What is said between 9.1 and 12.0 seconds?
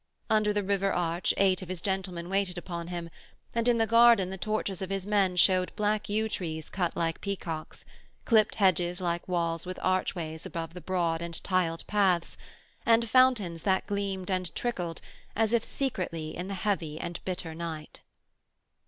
walls with archways above the broad and tiled